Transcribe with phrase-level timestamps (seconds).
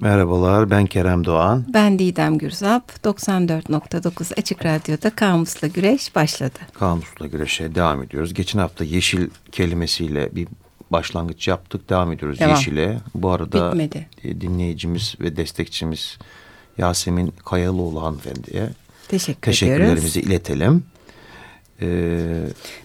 [0.00, 1.64] Merhabalar ben Kerem Doğan.
[1.68, 2.92] Ben Didem Gürzap.
[3.04, 6.58] 94.9 Açık Radyo'da Kamusla Güreş başladı.
[6.72, 8.34] Kamusla Güreş'e devam ediyoruz.
[8.34, 10.48] Geçen hafta yeşil kelimesiyle bir
[10.90, 11.90] başlangıç yaptık.
[11.90, 12.50] Devam ediyoruz devam.
[12.50, 12.98] yeşile.
[13.14, 14.06] Bu arada Bitmedi.
[14.24, 16.18] E, dinleyicimiz ve destekçimiz
[16.78, 18.68] Yasemin Kayalıoğlu hanımefendiye
[19.08, 20.30] Teşekkür teşekkürlerimizi ediyoruz.
[20.30, 20.84] iletelim.
[21.82, 22.40] Ee,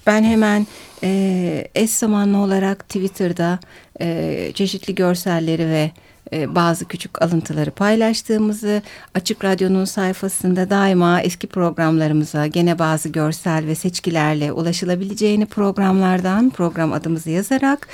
[0.07, 0.67] ben hemen
[1.03, 3.59] e, eş zamanlı olarak Twitter'da
[4.01, 5.91] e, çeşitli görselleri ve e,
[6.31, 8.81] bazı küçük alıntıları paylaştığımızı,
[9.15, 17.29] Açık Radyo'nun sayfasında daima eski programlarımıza gene bazı görsel ve seçkilerle ulaşılabileceğini programlardan program adımızı
[17.29, 17.87] yazarak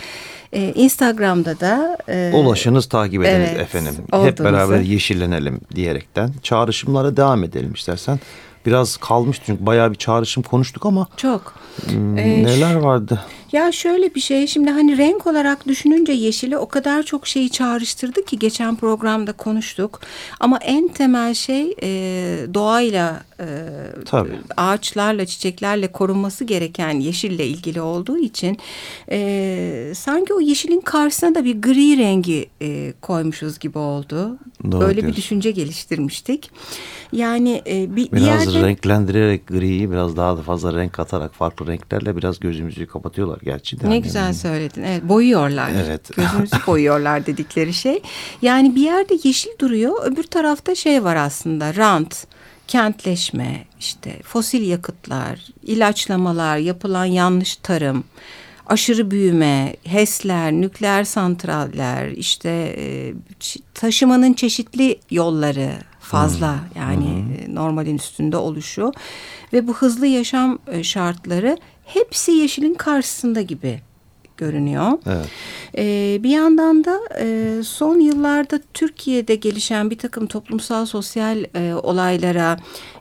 [0.53, 3.93] e, Instagram'da da e, ulaşınız takip ediniz evet, efendim.
[4.11, 4.31] Olduğunuzu.
[4.31, 8.19] Hep beraber yeşillenelim diyerekten çağrışımlara devam edelim istersen.
[8.65, 11.07] Biraz kalmıştı çünkü bayağı bir çağrışım konuştuk ama.
[11.17, 11.53] Çok.
[12.17, 13.19] Ee, neler vardı?
[13.51, 18.25] Ya şöyle bir şey şimdi hani renk olarak düşününce yeşili o kadar çok şeyi çağrıştırdı
[18.25, 20.01] ki geçen programda konuştuk.
[20.39, 21.89] Ama en temel şey e,
[22.53, 23.45] doğayla, e,
[24.05, 24.39] Tabii.
[24.57, 28.57] ağaçlarla, çiçeklerle korunması gereken yeşille ilgili olduğu için
[29.11, 34.37] e, sanki o yeşilin karşısına da bir gri rengi e, koymuşuz gibi oldu.
[34.71, 35.11] Doğru Böyle diyorsun.
[35.11, 36.51] bir düşünce geliştirmiştik.
[37.11, 38.67] Yani e, bir, biraz bir yerde...
[38.67, 43.89] renklendirerek griyi biraz daha da fazla renk katarak farklı renklerle biraz gözümüzü kapatıyorlar gerçi de.
[43.89, 44.83] Ne güzel söyledin.
[44.83, 45.71] Evet boyuyorlar.
[45.85, 46.15] Evet.
[46.15, 48.01] Gözümüzü boyuyorlar dedikleri şey.
[48.41, 50.03] Yani bir yerde yeşil duruyor.
[50.03, 52.27] Öbür tarafta şey var aslında rant
[52.69, 58.03] kentleşme, işte fosil yakıtlar, ilaçlamalar, yapılan yanlış tarım,
[58.65, 63.13] aşırı büyüme, HES'ler, nükleer santraller, işte e,
[63.73, 66.81] taşımanın çeşitli yolları fazla hmm.
[66.81, 67.05] yani
[67.45, 67.55] hmm.
[67.55, 68.91] normalin üstünde oluşu
[69.53, 73.81] ve bu hızlı yaşam e, şartları hepsi yeşilin karşısında gibi
[74.39, 74.91] görünüyor.
[75.05, 75.27] Evet.
[75.77, 82.57] Ee, bir yandan da e, son yıllarda Türkiye'de gelişen bir takım toplumsal sosyal e, olaylara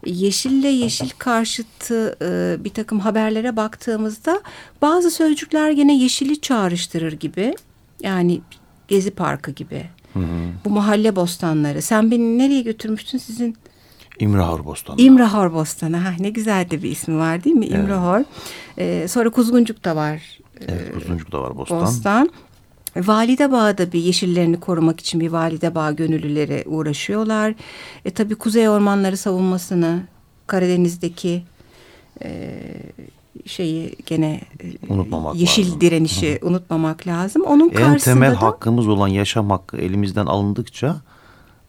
[0.07, 4.41] yeşille yeşil karşıtı e, bir takım haberlere baktığımızda
[4.83, 7.55] bazı sözcükler gene yeşili çağrıştırır gibi.
[8.01, 8.41] Yani
[8.89, 9.87] Gezi Parkı gibi.
[10.15, 10.25] Hı hı.
[10.65, 11.83] Bu mahalle bostanları.
[11.83, 13.57] Sen beni nereye götürmüştün sizin
[14.21, 15.01] İmrahor Bostanı.
[15.01, 15.97] İmrahor Bostanı.
[15.97, 17.67] Ha, ne güzel de bir ismi var değil mi?
[17.67, 17.79] Evet.
[17.79, 18.25] İmrahor.
[18.79, 20.39] Ee, sonra Kuzguncuk da var.
[20.69, 21.81] Evet Kuzguncuk da var Bostan.
[21.83, 22.31] Bostan.
[22.97, 27.55] Valide Bağ'da bir yeşillerini korumak için bir Valide Bağ gönüllüleri uğraşıyorlar.
[28.05, 30.03] E, tabii Kuzey Ormanları savunmasını
[30.47, 31.43] Karadeniz'deki
[32.23, 32.61] e,
[33.47, 35.81] şeyi gene e, unutmamak yeşil lazım.
[35.81, 36.47] direnişi Hı.
[36.47, 37.43] unutmamak lazım.
[37.43, 40.97] Onun en temel da, hakkımız olan yaşam hakkı elimizden alındıkça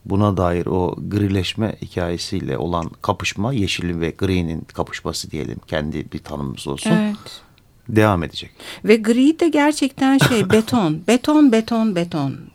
[0.06, 6.68] buna dair o grileşme hikayesiyle olan kapışma yeşilin ve gri'nin kapışması diyelim kendi bir tanımımız
[6.68, 6.92] olsun.
[6.92, 7.42] Evet.
[7.90, 8.52] Devam edecek.
[8.86, 12.50] Ve gri de gerçekten şey beton, beton, beton, beton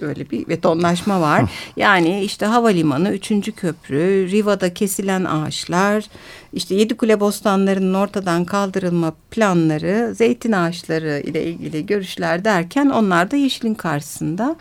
[0.00, 1.50] öyle bir betonlaşma var.
[1.76, 6.04] yani işte havalimanı, üçüncü köprü, Riva'da kesilen ağaçlar,
[6.52, 13.74] işte Yedikule bostanlarının ortadan kaldırılma planları, zeytin ağaçları ile ilgili görüşler derken onlar da yeşilin
[13.74, 14.56] karşısında.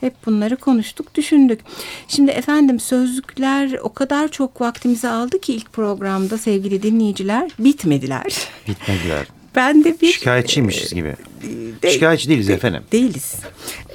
[0.00, 1.60] Hep bunları konuştuk, düşündük.
[2.08, 8.48] Şimdi efendim sözlükler o kadar çok vaktimizi aldı ki ilk programda sevgili dinleyiciler bitmediler.
[8.68, 9.39] Bitmediler.
[9.56, 10.12] Ben de bir...
[10.12, 11.16] Şikayetçiymişiz gibi.
[11.82, 12.82] De, Şikayetçi değiliz de, efendim.
[12.92, 13.34] Değiliz.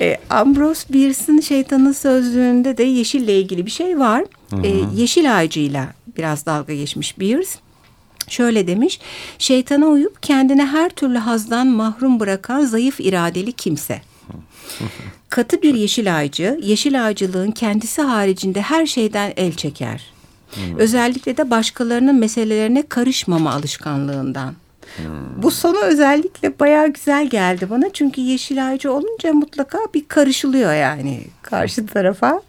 [0.02, 4.24] E, Ambrose Bierce'ın şeytanın sözlüğünde de yeşille ilgili bir şey var.
[4.50, 4.68] Hı -hı.
[4.68, 7.50] E, yeşil ağacıyla biraz dalga geçmiş Bierce.
[8.28, 9.00] Şöyle demiş,
[9.38, 14.02] şeytana uyup kendine her türlü hazdan mahrum bırakan zayıf iradeli kimse.
[15.30, 20.16] Katı bir yeşil ağacı, yeşil ağacılığın kendisi haricinde her şeyden el çeker.
[20.78, 24.54] Özellikle de başkalarının meselelerine karışmama alışkanlığından.
[24.98, 25.44] Hmm.
[25.44, 27.94] Bu sonu özellikle bayağı güzel geldi bana.
[27.94, 32.42] Çünkü yeşil ağacı olunca mutlaka bir karışılıyor yani karşı tarafa.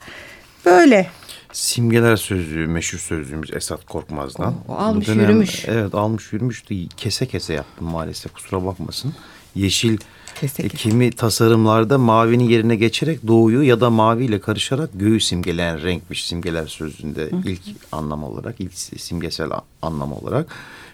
[0.66, 1.10] Böyle.
[1.52, 4.54] Simgeler sözlüğü, meşhur sözlüğümüz Esat Korkmaz'dan.
[4.68, 5.64] O, o almış dönem, yürümüş.
[5.68, 6.88] Evet almış yürümüştü.
[6.88, 9.14] Kese kese yaptım maalesef kusura bakmasın.
[9.54, 9.98] Yeşil
[10.40, 10.76] Kesinlikle.
[10.76, 16.66] E, kimi tasarımlarda mavinin yerine geçerek doğuyu ya da maviyle karışarak göğü simgeleyen renkmiş simgeler
[16.66, 17.36] sözünde Hı.
[17.44, 17.62] ilk
[17.92, 19.50] anlam olarak, ilk simgesel
[19.82, 20.46] anlam olarak.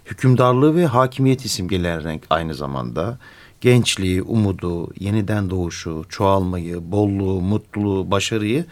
[0.07, 3.19] Hükümdarlığı ve hakimiyeti simgeleyen renk aynı zamanda.
[3.61, 8.65] Gençliği, umudu, yeniden doğuşu, çoğalmayı, bolluğu, mutluluğu, başarıyı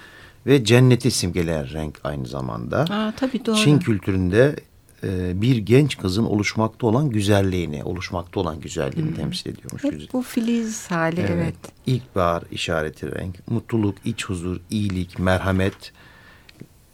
[0.46, 2.78] ve cenneti simgeleyen renk aynı zamanda.
[2.78, 3.56] Aa, tabii doğru.
[3.56, 4.56] Çin kültüründe
[5.04, 9.16] e, bir genç kızın oluşmakta olan güzelliğini, oluşmakta olan güzelliğini hmm.
[9.16, 9.84] temsil ediyormuş.
[9.84, 11.30] Hep bu filiz hali evet.
[11.30, 11.54] evet.
[11.86, 15.92] İlkbahar işareti renk, mutluluk, iç huzur, iyilik, merhamet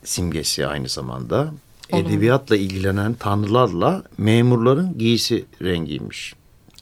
[0.04, 1.52] simgesi aynı zamanda.
[1.92, 2.06] Olur.
[2.06, 6.34] Edebiyatla ilgilenen tanrılarla memurların giysi rengiymiş.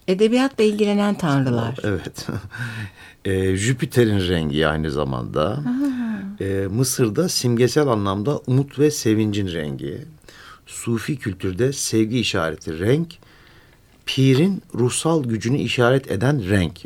[0.09, 1.77] Edebiyatla ilgilenen tanrılar.
[1.83, 2.27] Evet.
[3.25, 5.49] e, Jüpiter'in rengi aynı zamanda.
[5.49, 6.05] Aha.
[6.41, 9.99] E, Mısır'da simgesel anlamda umut ve sevincin rengi.
[10.67, 13.15] Sufi kültürde sevgi işareti renk.
[14.07, 16.85] Pir'in ruhsal gücünü işaret eden renk.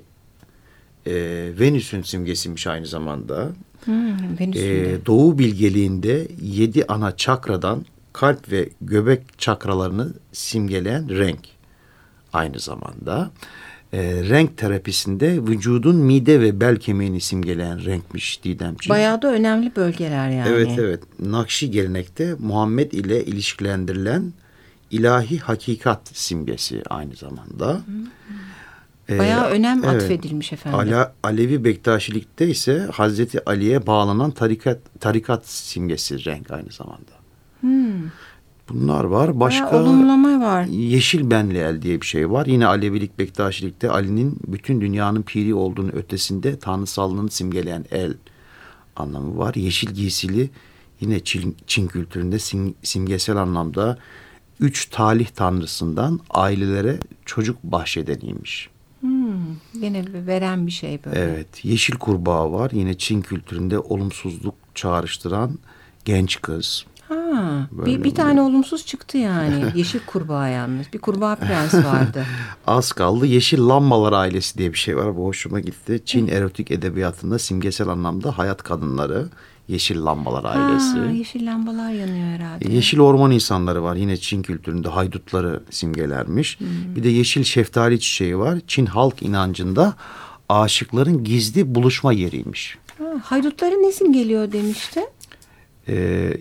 [1.07, 1.15] E,
[1.61, 3.53] Venüs'ün simgesiymiş aynı zamanda.
[3.85, 7.85] Hmm, e, Doğu bilgeliğinde yedi ana çakradan
[8.19, 11.41] kalp ve göbek çakralarını simgeleyen renk
[12.33, 13.31] aynı zamanda.
[13.93, 13.99] E,
[14.29, 18.95] renk terapisinde vücudun mide ve bel kemiğini simgeleyen renkmiş Didemciğim.
[18.95, 20.49] Bayağı da önemli bölgeler yani.
[20.49, 21.03] Evet evet.
[21.21, 24.33] Nakşi gelenekte Muhammed ile ilişkilendirilen
[24.91, 27.81] ilahi hakikat simgesi aynı zamanda.
[27.87, 29.19] Hmm.
[29.19, 30.79] Bayağı ee, önem evet, atfedilmiş efendim.
[30.79, 37.18] Ale, Alevi Bektaşilikte ise Hazreti Ali'ye bağlanan tarikat tarikat simgesi renk aynı zamanda.
[37.61, 38.11] Hmm.
[38.69, 39.41] Bunlar var.
[39.41, 40.65] Başka olumlama var.
[40.65, 42.47] Yeşil Benliel diye bir şey var.
[42.47, 48.15] Yine Alevilik Bektaşilikte Ali'nin bütün dünyanın piri olduğunu ötesinde tanrısallığını simgeleyen el
[48.97, 49.55] anlamı var.
[49.55, 50.51] Yeşil giysili
[51.01, 53.99] yine Çin, Çin kültüründe sim, simgesel anlamda
[54.61, 58.69] üç talih tanrısından ailelere çocuk bahşedeniymiş.
[59.01, 61.21] Hmm, yine veren bir şey böyle.
[61.21, 61.65] Evet.
[61.65, 62.71] Yeşil kurbağa var.
[62.75, 65.59] Yine Çin kültüründe olumsuzluk çağrıştıran
[66.05, 66.87] genç kız.
[67.09, 69.65] Ha, bir, bir tane olumsuz çıktı yani.
[69.75, 70.87] Yeşil kurbağa yalnız.
[70.93, 72.25] Bir kurbağa prens vardı.
[72.67, 73.27] Az kaldı.
[73.27, 75.17] Yeşil lambalar ailesi diye bir şey var.
[75.17, 76.03] Bu hoşuma gitti.
[76.05, 79.29] Çin erotik edebiyatında simgesel anlamda hayat kadınları.
[79.69, 80.99] Yeşil lambalar ailesi.
[80.99, 82.73] Ha, yeşil lambalar yanıyor herhalde.
[82.73, 83.97] Yeşil orman insanları var.
[83.97, 86.61] Yine Çin kültüründe haydutları simgelermiş.
[86.61, 86.97] Hmm.
[86.97, 88.59] Bir de yeşil şeftali çiçeği var.
[88.67, 89.95] Çin halk inancında
[90.49, 92.79] aşıkların gizli buluşma yeriymiş.
[92.99, 95.01] Ha, haydutların ne simgeliyor demişti?
[95.89, 95.95] E,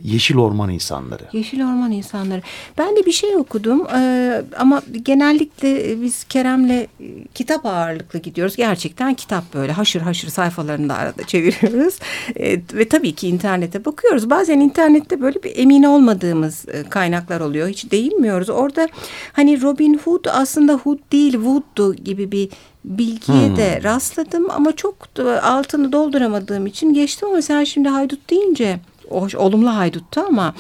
[0.04, 1.24] Yeşil Orman insanları.
[1.34, 2.42] Yeşil Orman insanları.
[2.78, 6.88] Ben de bir şey okudum e, ama genellikle biz Kerem'le e,
[7.34, 8.56] kitap ağırlıklı gidiyoruz.
[8.56, 12.00] Gerçekten kitap böyle haşır haşır sayfalarını da arada çeviriyoruz.
[12.36, 14.30] E, ve tabii ki internete bakıyoruz.
[14.30, 17.68] Bazen internette böyle bir emin olmadığımız e, kaynaklar oluyor.
[17.68, 18.50] Hiç değinmiyoruz.
[18.50, 18.88] Orada
[19.34, 22.50] hani Robin Hood aslında Hood değil Wood'du gibi bir
[22.86, 23.56] bilgiye hmm.
[23.56, 24.96] de rastladım ama çok
[25.42, 28.80] altını dolduramadığım için geçtim ama sen şimdi haydut deyince
[29.10, 30.54] hoş, olumlu hayduttu ama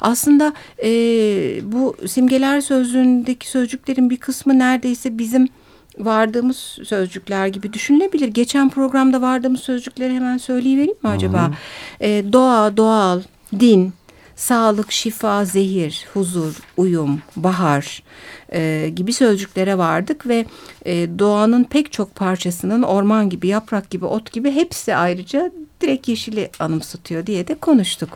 [0.00, 0.52] aslında
[0.84, 0.88] e,
[1.72, 5.48] bu simgeler sözlüğündeki sözcüklerin bir kısmı neredeyse bizim
[5.98, 8.28] vardığımız sözcükler gibi düşünülebilir.
[8.28, 11.50] Geçen programda vardığımız sözcükleri hemen söyleyivereyim mi acaba?
[12.00, 13.22] E, doğa, doğal,
[13.60, 13.92] din,
[14.36, 18.02] sağlık, şifa, zehir, huzur, uyum, bahar
[18.52, 20.46] e, gibi sözcüklere vardık ve
[20.84, 26.50] e, doğanın pek çok parçasının orman gibi, yaprak gibi, ot gibi hepsi ayrıca direkt yeşili
[26.58, 28.08] anımsatıyor diye de konuştuk.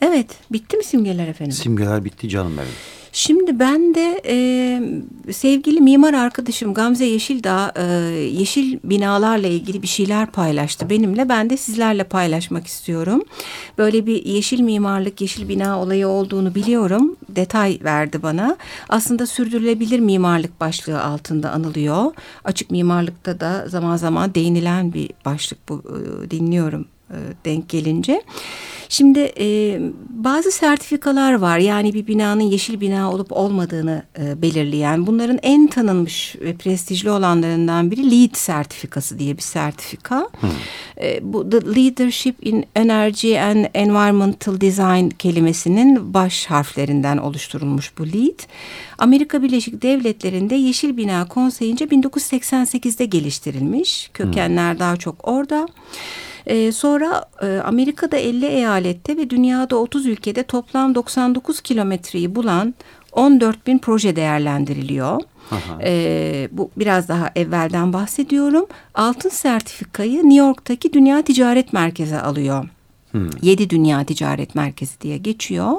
[0.00, 1.52] Evet, bitti mi simgeler efendim?
[1.52, 2.68] Simgeler bitti canım benim.
[3.14, 7.82] Şimdi ben de e, sevgili mimar arkadaşım Gamze Yeşildağ e,
[8.14, 11.28] yeşil binalarla ilgili bir şeyler paylaştı benimle.
[11.28, 13.22] Ben de sizlerle paylaşmak istiyorum.
[13.78, 17.16] Böyle bir yeşil mimarlık, yeşil bina olayı olduğunu biliyorum.
[17.28, 18.56] Detay verdi bana.
[18.88, 22.12] Aslında sürdürülebilir mimarlık başlığı altında anılıyor.
[22.44, 25.82] Açık mimarlıkta da zaman zaman değinilen bir başlık bu
[26.26, 28.22] e, dinliyorum e, denk gelince.
[28.92, 29.78] Şimdi e,
[30.08, 35.06] bazı sertifikalar var yani bir binanın yeşil bina olup olmadığını e, belirleyen.
[35.06, 40.28] Bunların en tanınmış ve prestijli olanlarından biri LEED sertifikası diye bir sertifika.
[40.40, 40.50] Hmm.
[41.00, 48.40] E, bu The Leadership in Energy and Environmental Design kelimesinin baş harflerinden oluşturulmuş bu LEED.
[48.98, 54.10] Amerika Birleşik Devletleri'nde Yeşil Bina Konseyince 1988'de geliştirilmiş.
[54.14, 54.78] Kökenler hmm.
[54.78, 55.68] daha çok orada.
[56.46, 62.74] E, sonra e, Amerika'da 50 eyalette ve dünyada 30 ülkede toplam 99 kilometreyi bulan
[63.12, 65.20] 14 bin proje değerlendiriliyor.
[65.82, 68.66] E, bu biraz daha evvelden bahsediyorum.
[68.94, 72.68] Altın sertifikayı New York'taki Dünya Ticaret Merkezi alıyor.
[73.10, 73.30] Hmm.
[73.42, 75.72] Yedi Dünya Ticaret Merkezi diye geçiyor.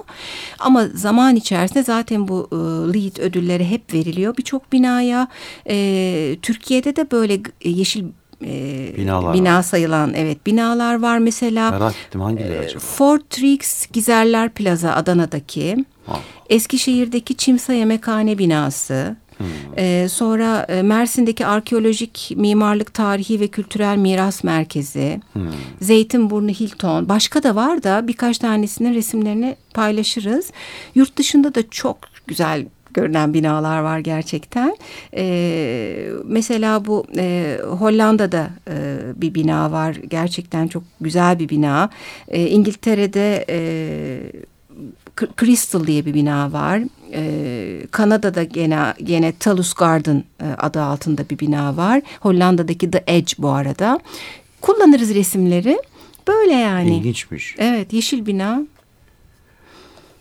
[0.60, 2.56] Ama zaman içerisinde zaten bu e,
[2.94, 4.38] LEED ödülleri hep veriliyor.
[4.38, 5.28] Birçok binaya
[5.70, 8.06] e, Türkiye'de de böyle yeşil
[8.44, 9.64] e, Binalar bina var.
[9.64, 11.72] sayılan evet binalar var mesela.
[11.72, 12.80] Merak ettim hangileri acaba?
[12.80, 13.38] Fort
[13.94, 15.86] Gizerler Plaza Adana'daki.
[16.06, 16.20] Ha.
[16.50, 19.16] Eskişehir'deki Çimsa Yemekhane binası.
[19.38, 19.48] Hmm.
[19.78, 25.44] Ee, sonra Mersin'deki Arkeolojik Mimarlık Tarihi ve Kültürel Miras Merkezi, hmm.
[25.82, 30.52] Zeytinburnu Hilton, başka da var da birkaç tanesinin resimlerini paylaşırız.
[30.96, 31.98] Yurt dışında da çok
[32.28, 34.78] güzel görünen binalar var gerçekten.
[35.18, 39.96] E, mesela bu e, Hollanda'da e, bir bina var.
[40.08, 41.90] Gerçekten çok güzel bir bina.
[42.28, 43.60] E, İngiltere'de e,
[45.40, 46.82] Crystal diye bir bina var.
[47.14, 52.02] Ee, Kanada'da gene, gene Talus Garden e, adı altında bir bina var.
[52.20, 54.00] Hollanda'daki The Edge bu arada.
[54.62, 55.80] Kullanırız resimleri.
[56.28, 56.98] Böyle yani.
[56.98, 57.56] İlginçmiş.
[57.58, 58.62] Evet yeşil bina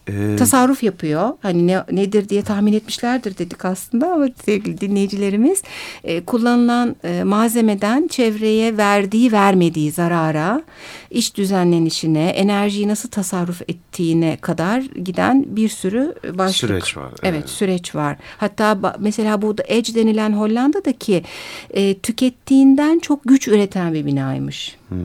[0.09, 1.31] ee, tasarruf yapıyor.
[1.43, 5.63] Hani ne, nedir diye tahmin etmişlerdir dedik aslında ama sevgili dinleyicilerimiz
[6.05, 10.63] e, kullanılan e, malzemeden çevreye verdiği vermediği zarara,
[11.11, 16.57] iş düzenlenişine, enerjiyi nasıl tasarruf ettiğine kadar giden bir sürü başlık.
[16.57, 17.09] Süreç var.
[17.09, 18.17] Evet, evet süreç var.
[18.39, 21.23] Hatta mesela bu Edge denilen Hollanda'daki
[21.71, 24.77] e, tükettiğinden çok güç üreten bir binaymış.
[24.89, 24.99] Hmm.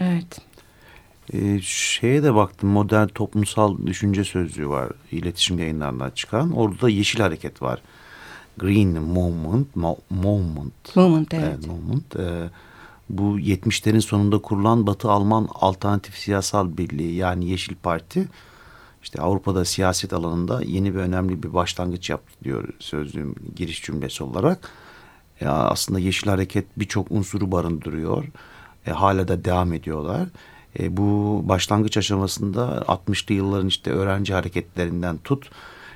[0.00, 0.47] Evet.
[1.32, 6.52] Ee, şeye de baktım modern toplumsal düşünce sözlüğü var iletişim yayınlarından çıkan.
[6.52, 7.82] Orada da yeşil hareket var.
[8.58, 9.76] Green Movement.
[9.76, 10.96] Mo movement.
[10.96, 11.44] Movement evet.
[11.48, 12.16] evet movement.
[12.16, 12.50] Ee,
[13.10, 18.28] bu 70'lerin sonunda kurulan Batı Alman Alternatif Siyasal Birliği yani Yeşil Parti
[19.02, 24.70] işte Avrupa'da siyaset alanında yeni bir önemli bir başlangıç yaptı diyor sözlüğüm giriş cümlesi olarak.
[25.40, 28.24] Ya aslında Yeşil Hareket birçok unsuru barındırıyor.
[28.86, 30.28] E, hala da devam ediyorlar.
[30.80, 35.50] E, bu başlangıç aşamasında 60'lı yılların işte öğrenci hareketlerinden tut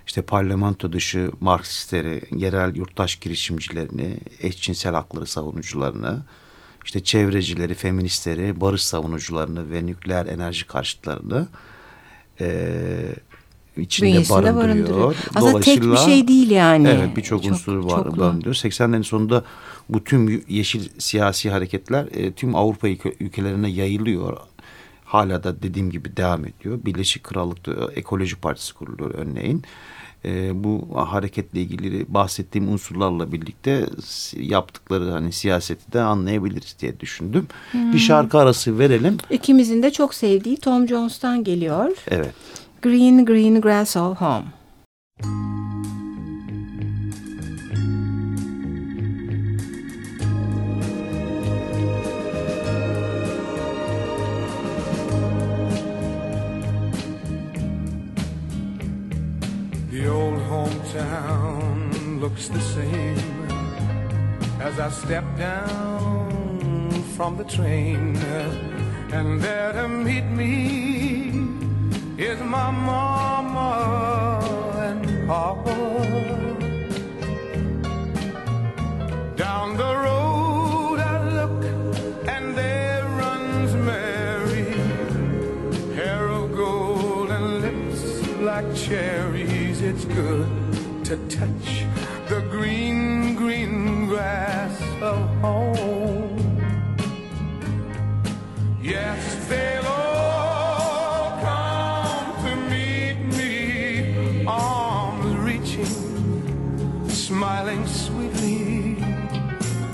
[0.06, 6.22] işte parlamento dışı Marksistleri, yerel yurttaş girişimcilerini, eşcinsel hakları savunucularını,
[6.84, 11.48] işte çevrecileri, feministleri, barış savunucularını ve nükleer enerji karşıtlarını
[12.40, 12.76] e,
[13.76, 14.56] içinde barındırıyor.
[14.56, 15.16] barındırıyor.
[15.34, 16.88] Aslında tek bir şey değil yani.
[16.88, 18.54] Evet birçok unsur var, barındırıyor.
[18.54, 19.44] 80'lerin sonunda
[19.88, 22.88] bu tüm yeşil siyasi hareketler e, tüm Avrupa
[23.20, 24.51] ülkelerine yayılıyor
[25.12, 26.78] hala da dediğim gibi devam ediyor.
[26.84, 29.62] Birleşik Krallık'ta Ekoloji Partisi kuruluyor örneğin.
[30.24, 33.86] E, bu hareketle ilgili bahsettiğim unsurlarla birlikte
[34.36, 37.46] yaptıkları hani siyaseti de anlayabiliriz diye düşündüm.
[37.70, 37.92] Hmm.
[37.92, 39.16] Bir şarkı arası verelim.
[39.30, 41.96] İkimizin de çok sevdiği Tom Jones'tan geliyor.
[42.08, 42.34] Evet.
[42.82, 45.71] Green Green Grass of Home.
[62.22, 63.18] Looks the same
[64.58, 68.16] as I step down from the train.
[69.12, 71.28] And there to meet me
[72.16, 73.70] is my mama
[74.88, 75.76] and papa.
[79.36, 80.11] Down the road
[107.86, 108.96] sweetly.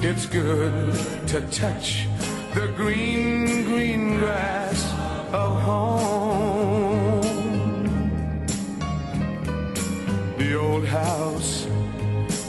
[0.01, 0.95] It's good
[1.29, 2.07] to touch
[2.55, 4.83] the green, green grass
[5.33, 7.21] of home.
[10.39, 11.67] The old house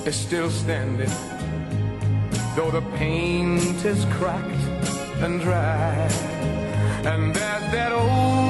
[0.05, 1.15] is still standing,
[2.55, 4.65] though the paint is cracked
[5.24, 6.09] and dry.
[7.05, 8.49] And there's that old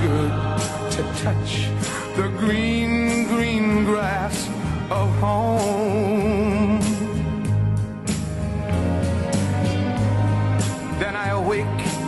[0.00, 0.32] good
[0.92, 1.68] to touch
[2.16, 4.46] the green, green grass
[4.90, 6.80] of home.
[10.98, 11.66] Then I awake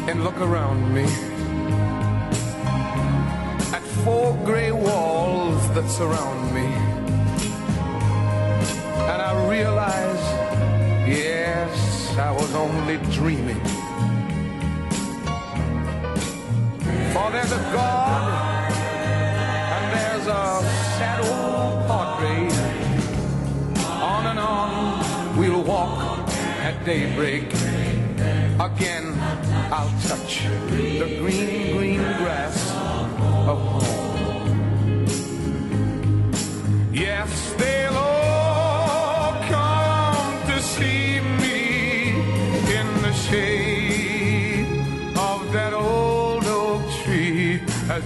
[0.09, 1.05] and look around me
[3.73, 6.67] at four gray walls that surround me.
[9.11, 10.23] And I realize,
[11.09, 13.80] yes, I was only dreaming.
[17.21, 18.23] For there's a God
[19.77, 20.63] and there's a
[20.97, 22.51] sad old portrait.
[24.01, 26.31] On and on we'll walk
[26.63, 27.53] at daybreak.
[28.59, 29.13] Again
[29.71, 32.60] I'll touch the green, green grass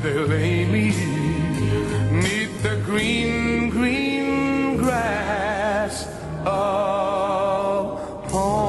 [0.05, 0.93] they lay me
[2.63, 6.07] the green, green grass
[6.47, 8.65] of home.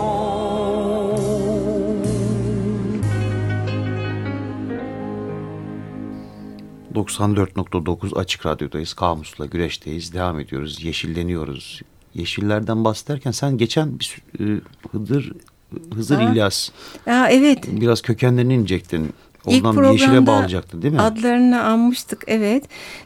[6.94, 11.82] ...94.9 Açık Radyo'dayız, Kamus'la güreşteyiz, devam ediyoruz, yeşilleniyoruz.
[12.14, 14.44] yeşillerden bahsederken sen geçen bir e,
[14.92, 15.32] Hıdır
[15.96, 16.32] Hızır ha.
[16.32, 16.70] İlyas.
[17.06, 17.60] Ya evet.
[17.68, 19.14] Biraz kökenlerini inecektin.
[19.48, 21.02] Oradan İlk yeşile bağlayacaktın değil mi?
[21.02, 22.64] Adlarını anmıştık evet.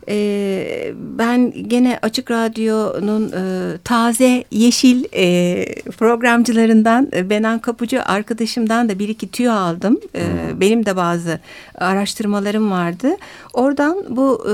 [0.08, 9.00] Ee, ben gene Açık Radyo'nun e, taze yeşil e, programcılarından e, Benan Kapıcı arkadaşımdan da
[9.00, 10.00] bir iki tüyo aldım.
[10.16, 10.62] E, hmm.
[10.62, 11.40] Benim de bazı
[11.76, 13.10] araştırmalarım vardı.
[13.54, 14.54] Oradan bu e,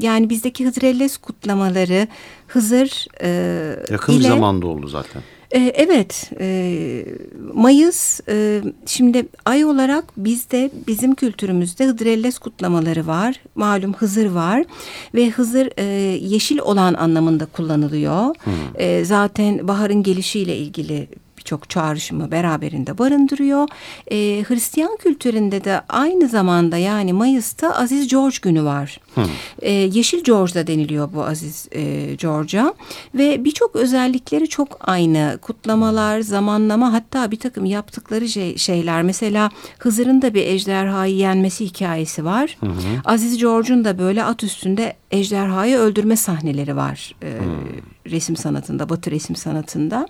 [0.00, 2.08] yani bizdeki Hızrellez kutlamaları
[2.46, 3.28] Hızır e,
[3.90, 5.22] Yakın ile, bir zamanda oldu zaten.
[5.52, 7.04] E, evet, e,
[7.54, 13.40] Mayıs e, şimdi ay olarak bizde bizim kültürümüzde Hıdrellez kutlamaları var.
[13.54, 14.64] Malum Hızır var
[15.14, 15.84] ve Hızır e,
[16.16, 18.34] yeşil olan anlamında kullanılıyor.
[18.44, 18.52] Hmm.
[18.74, 21.08] E, zaten baharın gelişiyle ilgili
[21.42, 23.68] birçok çağrışımı beraberinde barındırıyor.
[24.10, 24.16] E,
[24.48, 29.00] Hristiyan kültüründe de aynı zamanda yani Mayıs'ta Aziz George günü var.
[29.14, 29.24] Hmm.
[29.62, 32.74] E, Yeşil George da deniliyor bu Aziz e, George'a
[33.14, 35.38] ve birçok özellikleri çok aynı.
[35.42, 39.02] Kutlamalar, zamanlama hatta bir takım yaptıkları şey, şeyler.
[39.02, 42.56] Mesela Hızır'ın da bir ejderhayı yenmesi hikayesi var.
[42.60, 42.66] Hı
[43.04, 47.14] Aziz George'un da böyle at üstünde ejderhayı öldürme sahneleri var.
[47.22, 47.91] E, hmm.
[48.10, 50.06] Resim sanatında, batı resim sanatında.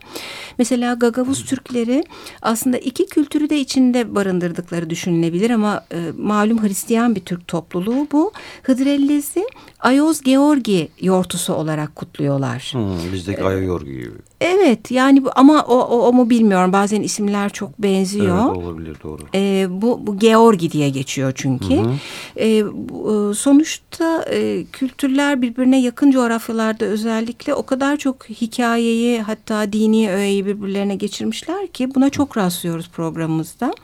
[0.59, 2.05] Mesela Gagavuz Türkleri
[2.43, 8.33] aslında iki kültürü de içinde barındırdıkları düşünülebilir ama e, malum Hristiyan bir Türk topluluğu bu.
[8.63, 9.45] Hıdrellez'i
[9.83, 12.71] Ayoz Georgi yortusu olarak kutluyorlar.
[12.73, 14.15] Hmm, bizdeki ee, Ayoyorgi gibi.
[14.41, 18.47] Evet yani bu, ama o, o, o mu bilmiyorum bazen isimler çok benziyor.
[18.47, 19.23] Evet olabilir doğru.
[19.35, 21.77] Ee, bu, bu Georgi diye geçiyor çünkü.
[21.77, 21.93] Hı hı.
[22.41, 30.11] Ee, bu, sonuçta e, kültürler birbirine yakın coğrafyalarda özellikle o kadar çok hikayeyi hatta dini
[30.11, 33.75] öğeyi birbirlerine geçirmişler ki buna çok rastlıyoruz programımızda.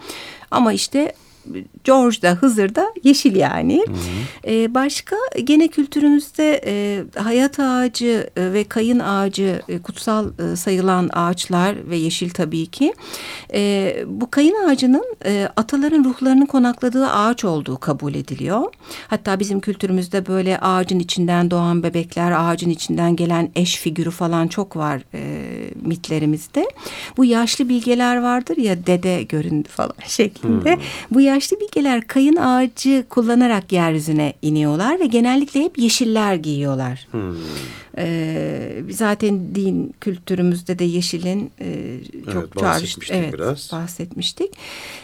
[0.50, 1.12] Ama işte
[1.84, 3.84] George'da, Hızır'da yeşil yani.
[3.86, 4.52] Hı hı.
[4.52, 11.10] Ee, başka gene kültürümüzde e, hayat ağacı e, ve kayın ağacı e, kutsal e, sayılan
[11.12, 12.94] ağaçlar ve yeşil tabii ki.
[13.54, 18.62] E, bu kayın ağacının e, ataların ruhlarının konakladığı ağaç olduğu kabul ediliyor.
[19.08, 24.76] Hatta bizim kültürümüzde böyle ağacın içinden doğan bebekler, ağacın içinden gelen eş figürü falan çok
[24.76, 25.20] var e,
[25.82, 26.66] mitlerimizde.
[27.16, 30.74] Bu yaşlı bilgeler vardır ya dede göründü falan şeklinde.
[30.74, 30.82] Hmm.
[31.10, 37.08] Bu yaşlı bilgeler kayın ağacı kullanarak yeryüzüne iniyorlar ve genellikle hep yeşiller giyiyorlar.
[37.10, 37.34] Hmm.
[37.98, 41.98] Ee, zaten din kültürümüzde de yeşilin e,
[42.32, 43.72] çok evet, bahsetmiştik evet, biraz.
[43.72, 44.50] bahsetmiştik.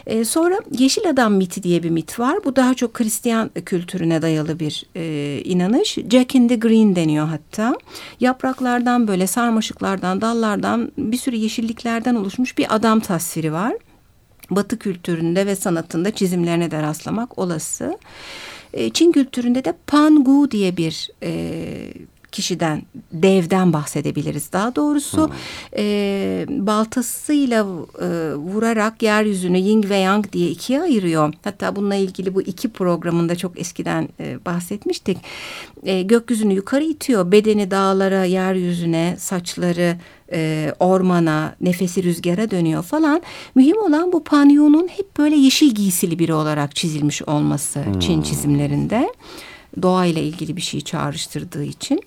[0.07, 2.39] Ee, sonra yeşil adam miti diye bir mit var.
[2.45, 5.97] Bu daha çok Hristiyan kültürüne dayalı bir e, inanış.
[6.11, 7.75] Jack in the Green deniyor hatta.
[8.19, 13.73] Yapraklardan böyle sarmaşıklardan, dallardan bir sürü yeşilliklerden oluşmuş bir adam tasviri var.
[14.49, 17.97] Batı kültüründe ve sanatında çizimlerine de rastlamak olası.
[18.73, 21.93] E, Çin kültüründe de Pangu diye bir e,
[22.35, 25.27] kişiden, devden bahsedebiliriz daha doğrusu.
[25.27, 25.35] Hmm.
[25.77, 27.65] E, baltasıyla
[28.01, 31.33] e, vurarak yeryüzünü Ying ve Yang diye ikiye ayırıyor.
[31.43, 35.17] Hatta bununla ilgili bu iki programında çok eskiden e, bahsetmiştik.
[35.83, 39.97] E, gökyüzünü yukarı itiyor, bedeni dağlara, yeryüzüne, saçları
[40.31, 43.21] e, ormana, nefesi rüzgara dönüyor falan.
[43.55, 47.99] Mühim olan bu Panyon'un hep böyle yeşil giysili biri olarak çizilmiş olması hmm.
[47.99, 49.13] Çin çizimlerinde.
[49.81, 52.01] Doğayla ilgili bir şey çağrıştırdığı için.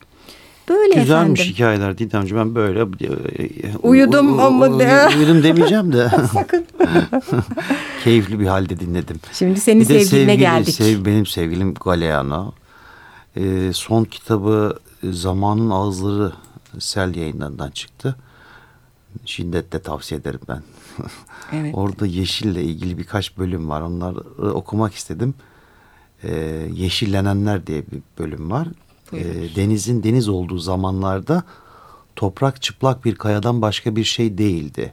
[0.68, 1.54] Böyle Güzelmiş efendim.
[1.54, 6.10] hikayeler Didemci ben böyle e, uyudum ama uyudum demeyeceğim de
[8.04, 9.20] keyifli bir halde dinledim.
[9.32, 10.74] Şimdi senin sevgiline sevgili, geldik.
[10.74, 12.52] Sev, benim sevgilim Galeano.
[13.36, 16.32] Ee, son kitabı Zamanın Ağızları
[16.78, 18.16] Sel yayınlarından çıktı.
[19.24, 20.62] Şiddetle tavsiye ederim ben.
[21.52, 21.74] Evet.
[21.74, 23.80] Orada yeşille ilgili birkaç bölüm var.
[23.80, 24.18] Onları
[24.54, 25.34] okumak istedim.
[26.24, 28.68] Ee, Yeşillenenler diye bir bölüm var.
[29.12, 31.42] Ee, denizin deniz olduğu zamanlarda
[32.16, 34.92] toprak çıplak bir kayadan başka bir şey değildi.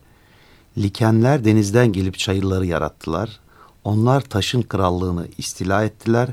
[0.77, 3.39] Likenler denizden gelip çayırları yarattılar.
[3.83, 6.29] Onlar taşın krallığını istila ettiler,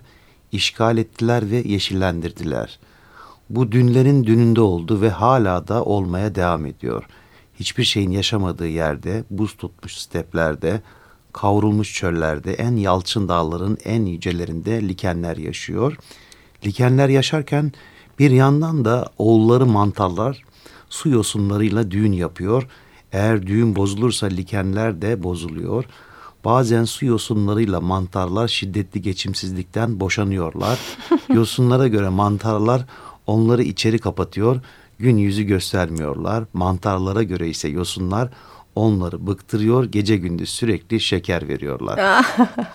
[0.52, 2.92] işgal ettiler ve yeşillendirdiler.''
[3.52, 7.04] Bu dünlerin dününde oldu ve hala da olmaya devam ediyor.
[7.60, 10.80] Hiçbir şeyin yaşamadığı yerde, buz tutmuş steplerde,
[11.32, 15.96] kavrulmuş çöllerde, en yalçın dağların en yücelerinde likenler yaşıyor.
[16.64, 17.72] Likenler yaşarken
[18.18, 20.42] bir yandan da oğulları mantarlar
[20.88, 22.68] su yosunlarıyla düğün yapıyor.
[23.12, 25.84] Eğer düğün bozulursa likenler de bozuluyor.
[26.44, 30.78] Bazen su yosunlarıyla mantarlar şiddetli geçimsizlikten boşanıyorlar.
[31.28, 32.86] Yosunlara göre mantarlar
[33.26, 34.60] Onları içeri kapatıyor,
[34.98, 36.44] gün yüzü göstermiyorlar.
[36.52, 38.30] Mantarlara göre ise yosunlar
[38.74, 39.84] onları bıktırıyor.
[39.84, 42.24] Gece gündüz sürekli şeker veriyorlar.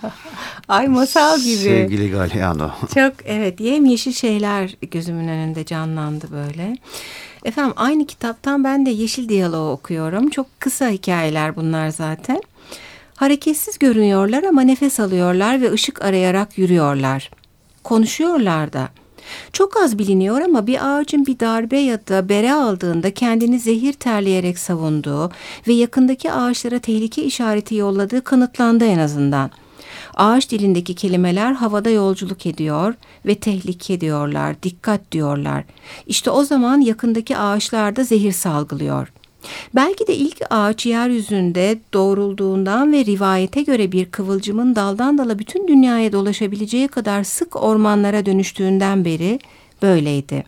[0.68, 1.56] Ay masal gibi.
[1.56, 2.70] Sevgili Galeano.
[2.94, 6.76] Çok evet yemyeşil şeyler gözümün önünde canlandı böyle.
[7.44, 10.30] Efendim aynı kitaptan ben de Yeşil Diyaloğu okuyorum.
[10.30, 12.40] Çok kısa hikayeler bunlar zaten.
[13.14, 17.30] Hareketsiz görünüyorlar ama nefes alıyorlar ve ışık arayarak yürüyorlar.
[17.84, 18.88] Konuşuyorlar da.
[19.52, 24.58] Çok az biliniyor ama bir ağacın bir darbe ya da bere aldığında kendini zehir terleyerek
[24.58, 25.30] savunduğu
[25.68, 29.50] ve yakındaki ağaçlara tehlike işareti yolladığı kanıtlandı en azından.
[30.14, 32.94] Ağaç dilindeki kelimeler havada yolculuk ediyor
[33.26, 35.64] ve tehlike diyorlar, dikkat diyorlar.
[36.06, 39.12] İşte o zaman yakındaki ağaçlarda zehir salgılıyor.
[39.74, 46.12] Belki de ilk ağaç yeryüzünde doğrulduğundan ve rivayete göre bir kıvılcımın daldan dala bütün dünyaya
[46.12, 49.38] dolaşabileceği kadar sık ormanlara dönüştüğünden beri
[49.82, 50.44] böyleydi.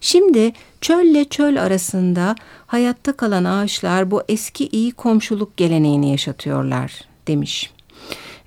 [0.00, 2.34] Şimdi çölle çöl arasında
[2.66, 7.75] hayatta kalan ağaçlar bu eski iyi komşuluk geleneğini yaşatıyorlar demiş.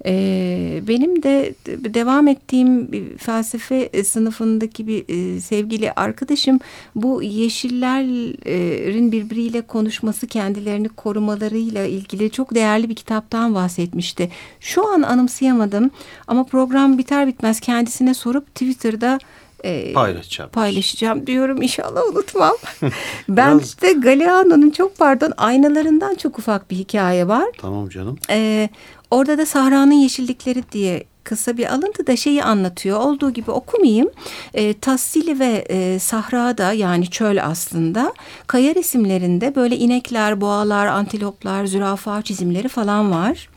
[0.06, 6.60] Ee, benim de devam ettiğim felsefe sınıfındaki bir e, sevgili arkadaşım
[6.96, 14.30] bu yeşillerin birbiriyle konuşması kendilerini korumalarıyla ilgili çok değerli bir kitaptan bahsetmişti.
[14.60, 15.92] Şu an anımsayamadım
[16.28, 19.20] ama program biter bitmez kendisine sorup Twitter'da
[19.64, 20.50] e, paylaşacağım.
[20.50, 22.56] paylaşacağım diyorum inşallah unutmam.
[22.82, 22.92] ben
[23.30, 23.68] Biraz...
[23.68, 27.46] işte Galeano'nun çok pardon aynalarından çok ufak bir hikaye var.
[27.58, 28.18] Tamam canım.
[28.30, 28.70] Ee,
[29.12, 33.00] orada da Sahra'nın Yeşillikleri diye kısa bir alıntı da şeyi anlatıyor.
[33.00, 34.10] Olduğu gibi okumayayım.
[34.54, 38.14] E, Tassili ve e, Sahra'da yani çöl aslında
[38.48, 43.50] kaya resimlerinde böyle inekler, boğalar, antiloplar, zürafa çizimleri falan var.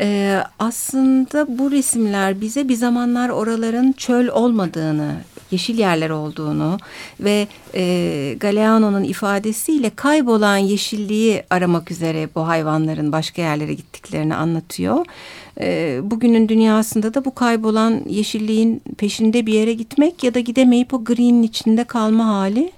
[0.00, 5.14] E, aslında bu resimler bize bir zamanlar oraların çöl olmadığını
[5.50, 6.78] yeşil yerler olduğunu
[7.20, 15.06] ve e, Galeano'nun ifadesiyle kaybolan yeşilliği aramak üzere bu hayvanların başka yerlere gittiklerini anlatıyor.
[15.60, 21.04] E, bugünün dünyasında da bu kaybolan yeşilliğin peşinde bir yere gitmek ya da gidemeyip o
[21.04, 22.72] green'in içinde kalma hali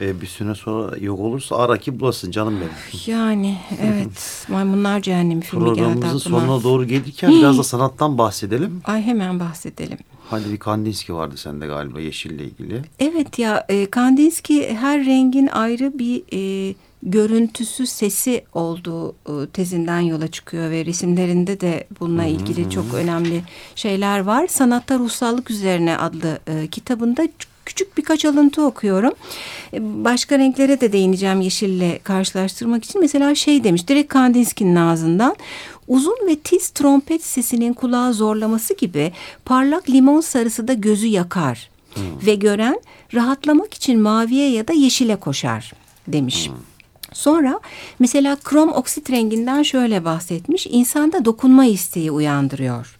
[0.00, 3.02] e, bir süre sonra yok olursa ara ki bulasın canım benim.
[3.06, 5.94] Yani evet Maymunlar Cehennemi filmi geldi aklıma.
[5.94, 8.82] Programımızın sonuna doğru gelirken biraz da sanattan bahsedelim.
[8.84, 9.98] Ay hemen bahsedelim.
[10.32, 12.82] Hani bir Kandinsky vardı sende galiba yeşille ilgili.
[12.98, 20.28] Evet ya e, Kandinsky her rengin ayrı bir e, görüntüsü sesi olduğu e, tezinden yola
[20.28, 23.42] çıkıyor ve resimlerinde de bununla ilgili çok önemli
[23.74, 24.46] şeyler var.
[24.46, 27.28] Sanatta Ruhsallık Üzerine adlı e, kitabında
[27.64, 29.12] küçük birkaç alıntı okuyorum.
[29.74, 33.00] E, başka renklere de değineceğim yeşille karşılaştırmak için.
[33.00, 35.36] Mesela şey demiş direkt Kandinsky'nin ağzından
[35.92, 39.12] uzun ve tiz trompet sesinin kulağı zorlaması gibi
[39.44, 41.70] parlak limon sarısı da gözü yakar.
[41.94, 42.26] Hmm.
[42.26, 42.80] Ve gören
[43.14, 45.72] rahatlamak için maviye ya da yeşile koşar
[46.08, 46.48] demiş.
[46.48, 46.54] Hmm.
[47.12, 47.60] Sonra
[47.98, 50.66] mesela krom oksit renginden şöyle bahsetmiş.
[50.66, 52.98] İnsanda dokunma isteği uyandırıyor.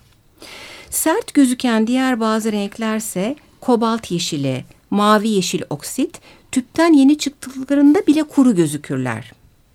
[0.90, 6.20] Sert gözüken diğer bazı renklerse kobalt yeşili, mavi yeşil oksit
[6.52, 9.32] tüpten yeni çıktıklarında bile kuru gözükürler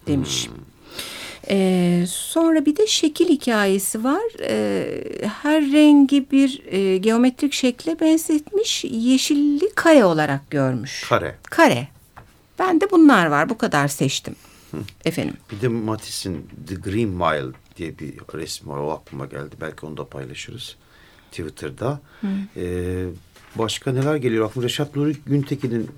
[0.08, 0.48] demiş.
[0.48, 0.67] Hmm.
[1.50, 4.24] Ee, sonra bir de şekil hikayesi var.
[4.42, 5.04] Ee,
[5.42, 8.84] her rengi bir e, geometrik şekle benzetmiş.
[8.84, 11.06] Yeşilli kare olarak görmüş.
[11.10, 11.36] Kare.
[11.44, 11.88] Kare.
[12.60, 13.50] Ben de bunlar var.
[13.50, 14.36] Bu kadar seçtim.
[14.72, 14.78] Hı.
[15.06, 15.34] Efendim.
[15.52, 18.78] Bir de Matisse'in The Green Mile diye bir resmi var.
[18.78, 19.56] O aklıma geldi.
[19.62, 20.76] Belki onu da paylaşırız.
[21.32, 22.00] Twitter'da.
[22.58, 23.06] Ee,
[23.56, 24.46] başka neler geliyor?
[24.46, 25.90] Aklıma Reşat Nuri Güntekin'in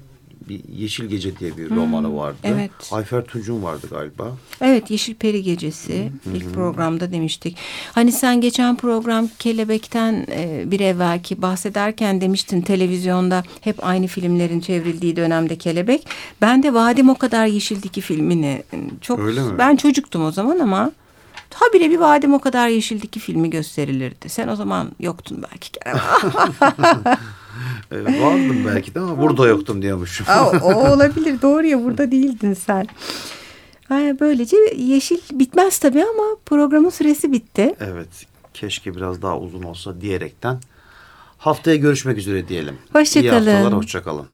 [0.49, 2.37] bir Yeşil Gece diye bir hmm, romanı vardı.
[2.43, 2.71] Evet.
[2.91, 4.37] Ayfer Tunç'un vardı galiba.
[4.61, 6.35] Evet Yeşil Peri Gecesi hmm.
[6.35, 7.57] ilk programda demiştik.
[7.91, 15.15] Hani sen geçen program Kelebek'ten e, bir evvelki bahsederken demiştin televizyonda hep aynı filmlerin çevrildiği
[15.15, 16.07] dönemde Kelebek.
[16.41, 18.63] Ben de Vadim o kadar Yeşildeki filmini
[19.01, 19.57] çok Öyle mi?
[19.57, 20.91] ben çocuktum o zaman ama
[21.53, 24.29] Habire bir Vadim o kadar Yeşildeki filmi gösterilirdi.
[24.29, 25.79] Sen o zaman yoktun belki.
[27.91, 30.25] e, vardım belki de ama burada yoktum diyormuşum.
[30.29, 32.87] Aa, o olabilir doğru ya burada değildin sen.
[34.19, 37.75] Böylece yeşil bitmez tabii ama programın süresi bitti.
[37.79, 38.07] Evet
[38.53, 40.59] keşke biraz daha uzun olsa diyerekten
[41.37, 42.77] haftaya görüşmek üzere diyelim.
[42.93, 43.45] Hoşçakalın.
[43.47, 44.25] İyi haftalar hoşçakalın.